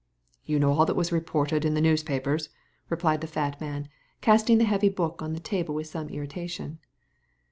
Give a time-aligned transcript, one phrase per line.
[0.47, 2.49] ''You know all that was reported in the news* papers,"
[2.89, 3.87] replied the fat man,
[4.19, 6.79] casting the heavy book on the table with some irritation.